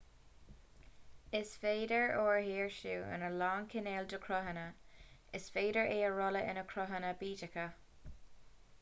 [1.39, 4.63] is féidir ór a shaoirsiú in a lán cineál de chruthanna
[5.41, 7.67] is féidir é a rolladh ina gcruthanna bídeacha